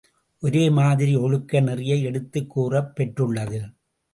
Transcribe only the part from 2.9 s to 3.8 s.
பெற்றுள்ளது.